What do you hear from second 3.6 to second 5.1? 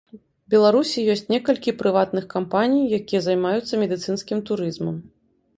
медыцынскім турызмам.